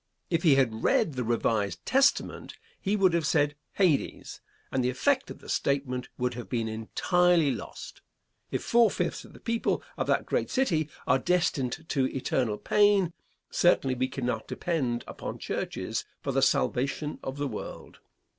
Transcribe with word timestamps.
If 0.31 0.41
he 0.41 0.55
had 0.55 0.81
read 0.81 1.13
the 1.13 1.23
revised 1.23 1.85
Testament 1.85 2.57
he 2.81 2.95
would 2.95 3.13
have 3.13 3.27
said 3.27 3.53
"Hades," 3.73 4.41
and 4.71 4.83
the 4.83 4.89
effect 4.89 5.29
of 5.29 5.37
the 5.41 5.47
statement 5.47 6.09
would 6.17 6.33
have 6.33 6.49
been 6.49 6.67
entirely 6.67 7.51
lost. 7.51 8.01
If 8.49 8.63
four 8.63 8.89
fifths 8.89 9.25
of 9.25 9.33
the 9.33 9.39
people 9.39 9.83
of 9.97 10.07
that 10.07 10.25
great 10.25 10.49
city 10.49 10.89
are 11.05 11.19
destined 11.19 11.85
to 11.89 12.07
eternal 12.07 12.57
pain, 12.57 13.13
certainly 13.51 13.93
we 13.93 14.07
cannot 14.07 14.47
depend 14.47 15.03
upon 15.05 15.37
churches 15.37 16.03
for 16.23 16.31
the 16.31 16.41
salvation 16.41 17.19
of 17.21 17.37
the 17.37 17.47
world. 17.47 17.99